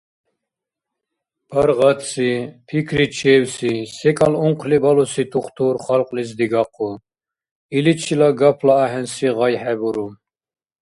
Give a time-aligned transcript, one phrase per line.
[1.49, 2.31] Паргъатси,
[2.67, 6.91] пикричевси, секӀал ункъли балуси тухтур халкьлис дигахъу,
[7.77, 10.07] иличила гапла ахӀенси гъай хӀебуру.